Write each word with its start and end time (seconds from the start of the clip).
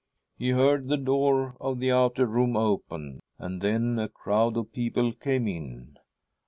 He 0.35 0.49
heard 0.49 0.87
the 0.87 0.97
door 0.97 1.55
of 1.61 1.77
the 1.77 1.91
outer 1.91 2.25
room 2.25 2.57
open, 2.57 3.19
and 3.37 3.61
then 3.61 3.99
a 3.99 4.09
crowd 4.09 4.57
of 4.57 4.73
people 4.73 5.11
came 5.13 5.47
in. 5.47 5.97